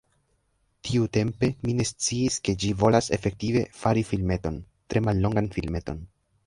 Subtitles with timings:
[0.87, 4.61] Tiutempe, mi ne sciis ke ĝi volas efektive, fari filmeton,
[4.93, 6.07] tre mallongan filmeton.